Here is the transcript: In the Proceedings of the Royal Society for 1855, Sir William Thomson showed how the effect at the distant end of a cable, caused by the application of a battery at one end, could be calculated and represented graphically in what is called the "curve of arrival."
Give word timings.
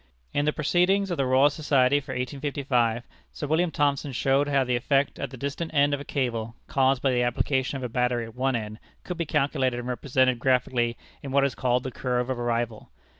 In 0.33 0.45
the 0.45 0.51
Proceedings 0.51 1.11
of 1.11 1.17
the 1.17 1.27
Royal 1.27 1.51
Society 1.51 1.99
for 1.99 2.13
1855, 2.13 3.03
Sir 3.33 3.45
William 3.45 3.69
Thomson 3.69 4.11
showed 4.11 4.47
how 4.47 4.63
the 4.63 4.75
effect 4.75 5.19
at 5.19 5.29
the 5.29 5.37
distant 5.37 5.71
end 5.75 5.93
of 5.93 5.99
a 5.99 6.03
cable, 6.03 6.55
caused 6.65 7.03
by 7.03 7.11
the 7.11 7.21
application 7.21 7.77
of 7.77 7.83
a 7.83 7.87
battery 7.87 8.25
at 8.25 8.33
one 8.33 8.55
end, 8.55 8.79
could 9.03 9.17
be 9.17 9.27
calculated 9.27 9.77
and 9.79 9.87
represented 9.87 10.39
graphically 10.39 10.97
in 11.21 11.29
what 11.31 11.43
is 11.45 11.53
called 11.53 11.83
the 11.83 11.91
"curve 11.91 12.31
of 12.31 12.39
arrival." 12.39 12.89